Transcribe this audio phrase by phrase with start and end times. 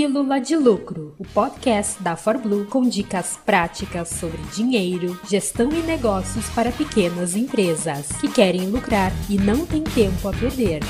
[0.00, 6.48] Pílula de Lucro, o podcast da ForBlue com dicas práticas sobre dinheiro, gestão e negócios
[6.54, 10.80] para pequenas empresas que querem lucrar e não têm tempo a perder.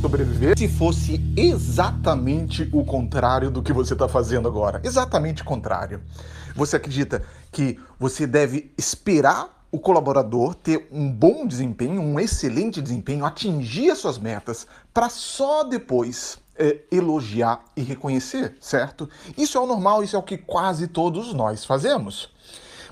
[0.00, 4.80] Sobreviver se fosse exatamente o contrário do que você está fazendo agora.
[4.82, 6.00] Exatamente o contrário.
[6.56, 7.22] Você acredita
[7.52, 13.98] que você deve esperar o colaborador ter um bom desempenho, um excelente desempenho, atingir as
[13.98, 19.08] suas metas, para só depois é, elogiar e reconhecer, certo?
[19.36, 22.28] Isso é o normal, isso é o que quase todos nós fazemos.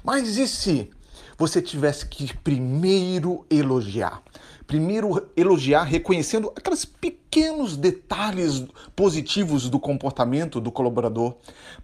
[0.02, 0.90] Mas e se
[1.36, 4.22] você tivesse que primeiro elogiar?
[4.66, 8.64] Primeiro elogiar reconhecendo aqueles pequenos detalhes
[8.96, 11.34] positivos do comportamento do colaborador,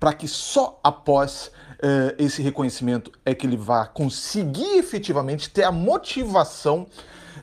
[0.01, 5.73] para que só após uh, esse reconhecimento é que ele vai conseguir efetivamente ter a
[5.73, 6.87] motivação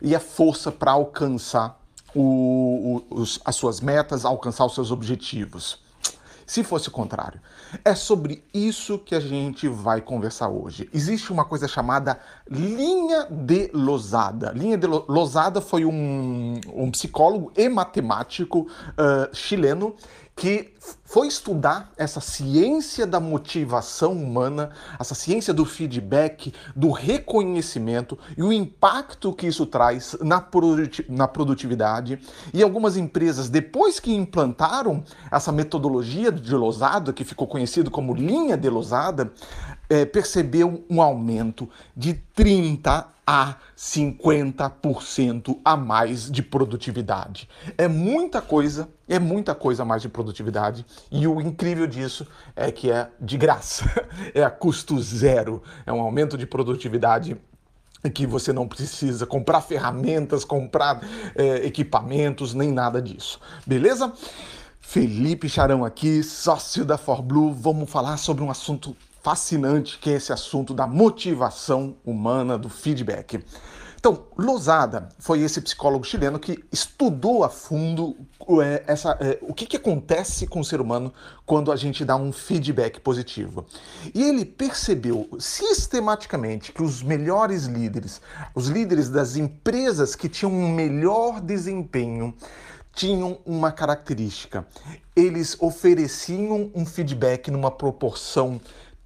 [0.02, 1.81] e a força para alcançar
[2.16, 5.80] o, os, as suas metas, alcançar os seus objetivos.
[6.46, 7.40] Se fosse o contrário.
[7.86, 10.90] É sobre isso que a gente vai conversar hoje.
[10.94, 14.52] Existe uma coisa chamada linha de Losada.
[14.52, 19.96] Linha de Losada foi um, um psicólogo e matemático uh, chileno
[20.36, 28.42] que foi estudar essa ciência da motivação humana, essa ciência do feedback, do reconhecimento e
[28.42, 30.40] o impacto que isso traz na,
[31.28, 32.20] produtividade.
[32.54, 38.58] E algumas empresas, depois que implantaram essa metodologia de Losada, que ficou conhecido como linha
[38.58, 39.32] de Losada,
[39.90, 47.48] é, percebeu um aumento de 30 a 50% a mais de produtividade.
[47.78, 52.74] É muita coisa, é muita coisa a mais de produtividade e o incrível disso é
[52.74, 53.86] que é de graça,
[54.36, 57.38] é a custo zero, é um aumento de produtividade
[58.14, 61.00] que você não precisa comprar ferramentas, comprar
[61.34, 63.40] é, equipamentos, nem nada disso.
[63.66, 64.12] Beleza?
[64.82, 67.54] Felipe Charão aqui, sócio da ForBlue.
[67.54, 73.44] Vamos falar sobre um assunto fascinante que é esse assunto da motivação humana, do feedback.
[74.02, 78.18] Então, Lozada foi esse psicólogo chileno que estudou a fundo
[78.60, 81.14] é, essa, é, o que, que acontece com o ser humano
[81.46, 83.64] quando a gente dá um feedback positivo.
[84.12, 88.20] E ele percebeu sistematicamente que os melhores líderes,
[88.56, 92.34] os líderes das empresas que tinham um melhor desempenho,
[92.94, 94.66] tinham uma característica.
[95.16, 98.60] Eles ofereciam um feedback numa proporção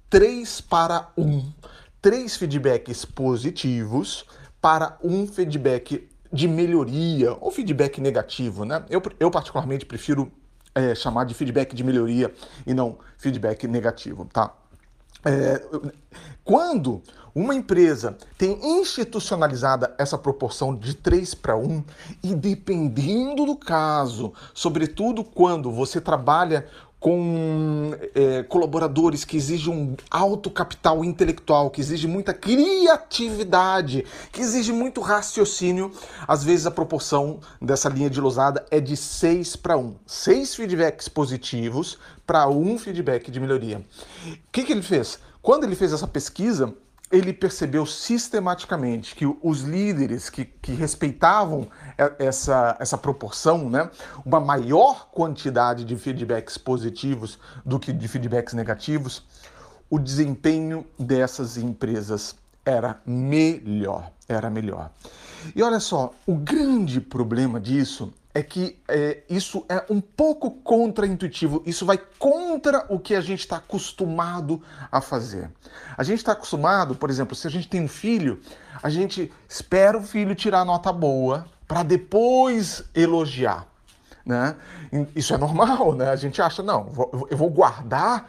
[0.08, 1.52] 3 para 1.
[2.00, 4.24] Três feedbacks positivos
[4.60, 8.84] para um feedback de melhoria ou feedback negativo, né?
[8.88, 10.30] Eu, eu particularmente prefiro
[10.74, 12.32] é, chamar de feedback de melhoria
[12.66, 14.54] e não feedback negativo, tá?
[15.24, 15.60] É,
[16.44, 17.02] quando
[17.34, 21.84] uma empresa tem institucionalizada essa proporção de 3 para 1,
[22.22, 26.66] e dependendo do caso, sobretudo quando você trabalha
[26.98, 34.74] com é, colaboradores que exigem um alto capital intelectual, que exigem muita criatividade, que exigem
[34.74, 35.92] muito raciocínio,
[36.26, 39.94] às vezes a proporção dessa linha de losada é de 6 para 1.
[40.06, 43.84] 6 feedbacks positivos para um feedback de melhoria.
[44.26, 45.18] O que, que ele fez?
[45.42, 46.74] Quando ele fez essa pesquisa,
[47.10, 51.68] ele percebeu sistematicamente que os líderes que, que respeitavam
[52.18, 53.88] essa, essa proporção, né,
[54.24, 59.24] uma maior quantidade de feedbacks positivos do que de feedbacks negativos,
[59.88, 62.34] o desempenho dessas empresas
[62.64, 64.90] era melhor, era melhor.
[65.54, 71.62] E olha só, o grande problema disso é que é, isso é um pouco contra-intuitivo,
[71.64, 75.50] isso vai contra o que a gente está acostumado a fazer.
[75.96, 78.38] A gente está acostumado, por exemplo, se a gente tem um filho,
[78.82, 83.66] a gente espera o filho tirar nota boa para depois elogiar.
[84.26, 84.56] Né?
[85.14, 86.10] Isso é normal, né?
[86.10, 86.92] A gente acha, não,
[87.30, 88.28] eu vou guardar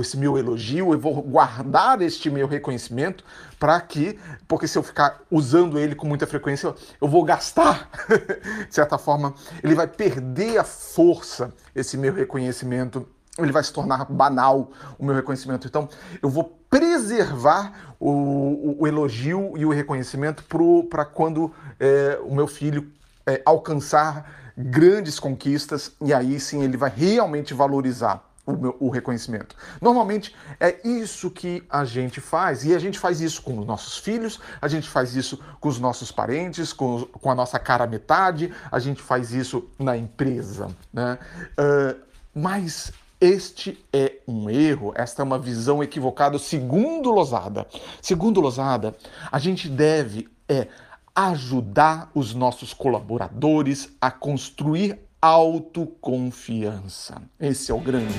[0.00, 3.24] esse meu elogio, eu vou guardar este meu reconhecimento
[3.58, 7.88] para que, porque se eu ficar usando ele com muita frequência, eu vou gastar,
[8.68, 13.06] de certa forma, ele vai perder a força, esse meu reconhecimento,
[13.38, 15.66] ele vai se tornar banal, o meu reconhecimento.
[15.66, 15.88] Então,
[16.20, 20.42] eu vou preservar o, o, o elogio e o reconhecimento
[20.88, 22.90] para quando é, o meu filho
[23.26, 29.56] é, alcançar grandes conquistas e aí sim ele vai realmente valorizar o, meu, o, reconhecimento.
[29.80, 33.98] Normalmente é isso que a gente faz, e a gente faz isso com os nossos
[33.98, 38.52] filhos, a gente faz isso com os nossos parentes, com, com a nossa cara metade,
[38.70, 40.68] a gente faz isso na empresa.
[40.92, 41.18] Né?
[41.58, 41.98] Uh,
[42.34, 47.66] mas este é um erro, esta é uma visão equivocada, segundo Losada.
[48.02, 48.94] Segundo Losada,
[49.32, 50.68] a gente deve é,
[51.14, 57.22] ajudar os nossos colaboradores a construir autoconfiança.
[57.38, 58.14] Esse é o grande.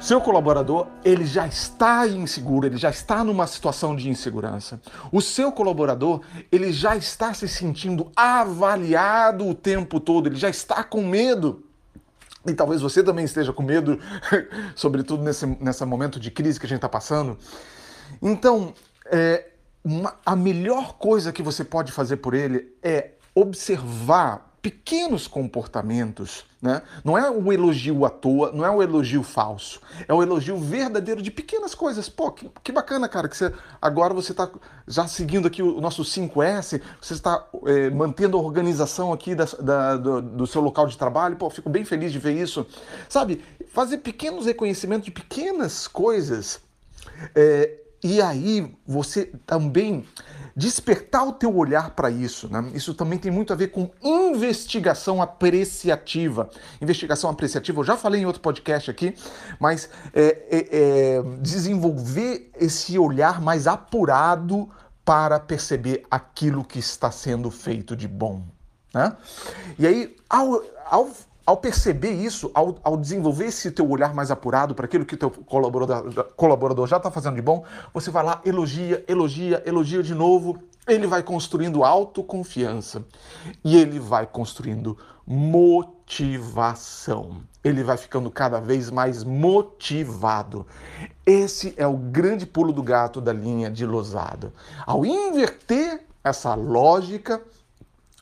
[0.00, 4.80] Seu colaborador, ele já está inseguro, ele já está numa situação de insegurança.
[5.12, 10.82] O seu colaborador, ele já está se sentindo avaliado o tempo todo, ele já está
[10.82, 11.62] com medo.
[12.46, 14.00] E talvez você também esteja com medo,
[14.74, 17.36] sobretudo nesse, nesse momento de crise que a gente está passando.
[18.20, 18.74] Então,
[19.06, 19.46] é,
[19.84, 26.82] uma, a melhor coisa que você pode fazer por ele é observar pequenos comportamentos, né?
[27.02, 31.22] Não é um elogio à toa, não é um elogio falso, é um elogio verdadeiro
[31.22, 32.10] de pequenas coisas.
[32.10, 34.50] Pô, que, que bacana, cara, que você agora você está
[34.86, 39.96] já seguindo aqui o nosso 5S, você está é, mantendo a organização aqui da, da,
[39.96, 41.36] do, do, seu local de trabalho.
[41.36, 42.66] Pô, fico bem feliz de ver isso.
[43.08, 46.60] Sabe, fazer pequenos reconhecimentos de pequenas coisas.
[47.34, 50.06] É, e aí você também
[50.56, 52.48] despertar o teu olhar para isso.
[52.48, 52.70] Né?
[52.74, 56.50] Isso também tem muito a ver com investigação apreciativa.
[56.80, 59.14] Investigação apreciativa, eu já falei em outro podcast aqui,
[59.58, 64.68] mas é, é, é desenvolver esse olhar mais apurado
[65.04, 68.44] para perceber aquilo que está sendo feito de bom.
[68.94, 69.16] Né?
[69.78, 71.10] E aí, ao, ao
[71.50, 75.18] ao perceber isso, ao, ao, desenvolver esse teu olhar mais apurado para aquilo que o
[75.18, 80.14] teu colaborador, colaborador já está fazendo de bom, você vai lá, elogia, elogia, elogia de
[80.14, 83.04] novo, ele vai construindo autoconfiança
[83.64, 85.82] e ele vai construindo motivação.
[87.64, 90.64] Ele vai ficando cada vez mais motivado.
[91.26, 94.52] Esse é o grande pulo do gato da linha de Losada.
[94.86, 97.42] Ao inverter essa lógica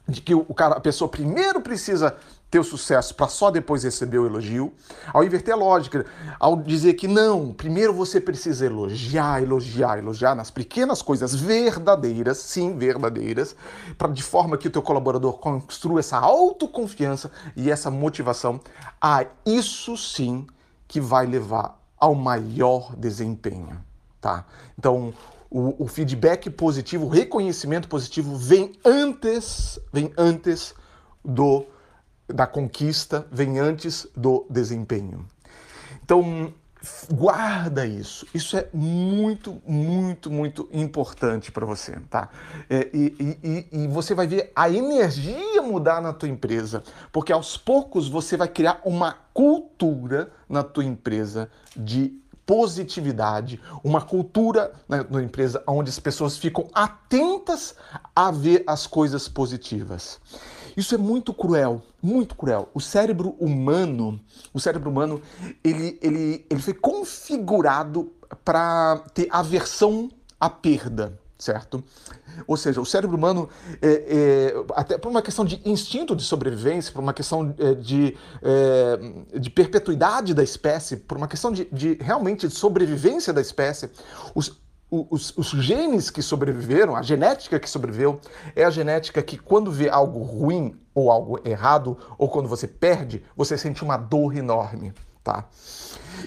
[0.08, 2.16] de que o cara, a pessoa primeiro precisa
[2.50, 4.72] ter o sucesso para só depois receber o elogio,
[5.12, 6.06] ao inverter a lógica,
[6.40, 12.76] ao dizer que não, primeiro você precisa elogiar, elogiar, elogiar nas pequenas coisas verdadeiras, sim,
[12.76, 13.54] verdadeiras,
[13.98, 18.60] para de forma que o teu colaborador construa essa autoconfiança e essa motivação,
[19.00, 20.46] a isso sim
[20.86, 23.78] que vai levar ao maior desempenho,
[24.20, 24.46] tá?
[24.78, 25.12] Então,
[25.50, 30.74] o, o feedback positivo, o reconhecimento positivo vem antes, vem antes
[31.22, 31.66] do
[32.28, 35.26] da conquista vem antes do desempenho.
[36.02, 36.52] Então,
[37.10, 38.26] guarda isso.
[38.32, 42.28] Isso é muito, muito, muito importante para você, tá?
[42.68, 46.82] É, e, e, e, você vai ver a energia mudar na tua empresa,
[47.12, 54.72] porque aos poucos você vai criar uma cultura na tua empresa de positividade, uma cultura
[54.88, 57.74] na, na empresa onde as pessoas ficam atentas
[58.16, 60.18] a ver as coisas positivas.
[60.78, 62.68] Isso é muito cruel, muito cruel.
[62.72, 64.20] O cérebro humano,
[64.54, 65.20] o cérebro humano,
[65.64, 68.12] ele, ele, ele foi configurado
[68.44, 70.08] para ter aversão
[70.38, 71.82] à perda, certo?
[72.46, 73.48] Ou seja, o cérebro humano,
[73.82, 78.16] é, é, até por uma questão de instinto de sobrevivência, por uma questão é, de,
[78.40, 83.90] é, de perpetuidade da espécie, por uma questão de, de realmente de sobrevivência da espécie,
[84.32, 84.56] os,
[84.90, 88.20] os, os, genes que sobreviveram, a genética que sobreviveu,
[88.56, 93.22] é a genética que, quando vê algo ruim ou algo errado, ou quando você perde,
[93.36, 95.44] você sente uma dor enorme, tá?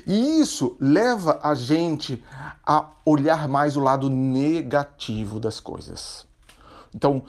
[0.06, 2.24] E isso leva a gente
[2.66, 6.26] a olhar mais o lado negativo das coisas.
[6.94, 7.24] Então,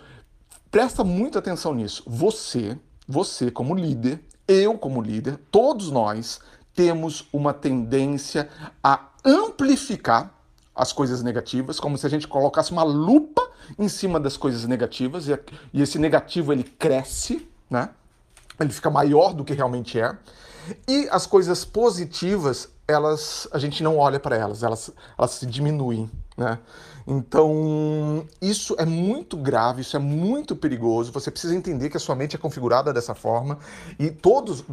[0.70, 2.02] presta muita atenção nisso.
[2.06, 6.40] Você, você como líder, eu como líder, todos nós
[6.74, 8.48] temos uma tendência
[8.82, 10.41] a amplificar
[10.74, 13.46] as coisas negativas, como se a gente colocasse uma lupa
[13.78, 15.38] em cima das coisas negativas e,
[15.72, 17.90] e esse negativo ele cresce, né?
[18.58, 20.16] Ele fica maior do que realmente é.
[20.88, 26.10] E as coisas positivas, elas a gente não olha para elas, elas, elas se diminuem,
[26.36, 26.58] né?
[27.06, 31.12] Então, isso é muito grave, isso é muito perigoso.
[31.12, 33.58] Você precisa entender que a sua mente é configurada dessa forma
[33.98, 34.64] e todos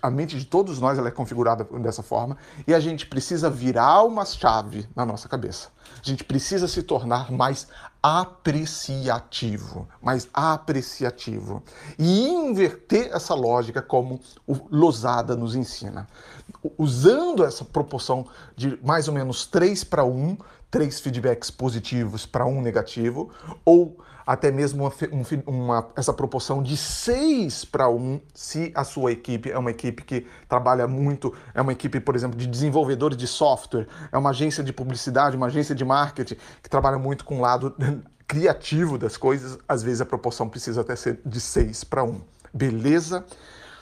[0.00, 4.24] a mente de todos nós é configurada dessa forma e a gente precisa virar uma
[4.24, 5.70] chave na nossa cabeça.
[6.00, 7.66] A gente precisa se tornar mais
[8.02, 11.62] apreciativo, mais apreciativo
[11.96, 16.08] e inverter essa lógica como o Losada nos ensina.
[16.76, 20.36] Usando essa proporção de mais ou menos 3 para 1,
[20.70, 23.30] três feedbacks positivos para um negativo,
[23.64, 29.50] ou até mesmo uma, uma, essa proporção de 6 para 1 se a sua equipe
[29.50, 33.86] é uma equipe que trabalha muito, é uma equipe, por exemplo, de desenvolvedores de software,
[34.10, 37.74] é uma agência de publicidade, uma agência de marketing que trabalha muito com o lado
[38.26, 42.20] criativo das coisas, às vezes a proporção precisa até ser de 6 para 1.
[42.52, 43.24] Beleza?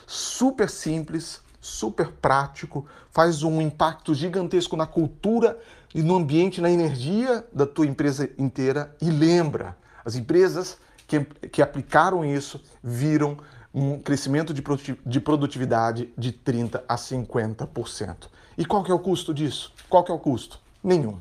[0.07, 5.57] Super simples, super prático, faz um impacto gigantesco na cultura
[5.93, 8.95] e no ambiente, na energia da tua empresa inteira.
[9.01, 10.77] E lembra, as empresas
[11.07, 13.37] que, que aplicaram isso viram
[13.73, 18.15] um crescimento de produtividade de 30% a 50%.
[18.57, 19.73] E qual que é o custo disso?
[19.89, 20.59] Qual que é o custo?
[20.83, 21.17] Nenhum.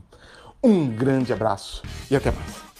[0.62, 2.70] Um grande abraço e até mais.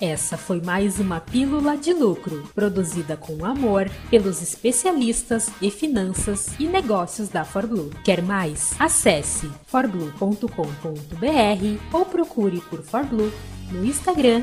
[0.00, 6.66] Essa foi mais uma Pílula de Lucro, produzida com amor pelos especialistas em finanças e
[6.66, 7.90] negócios da ForBlue.
[8.02, 8.74] Quer mais?
[8.78, 10.48] Acesse forblue.com.br
[11.92, 13.30] ou procure por ForBlue
[13.70, 14.42] no Instagram